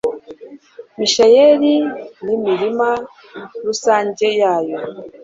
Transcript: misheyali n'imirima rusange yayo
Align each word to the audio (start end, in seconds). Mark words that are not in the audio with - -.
misheyali 0.97 1.73
n'imirima 2.25 2.89
rusange 3.65 4.25
yayo 4.41 4.77